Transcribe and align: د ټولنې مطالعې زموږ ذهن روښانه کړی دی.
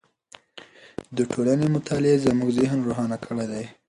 د 1.17 1.17
ټولنې 1.31 1.65
مطالعې 1.75 2.23
زموږ 2.25 2.49
ذهن 2.59 2.79
روښانه 2.87 3.17
کړی 3.25 3.45
دی. 3.51 3.65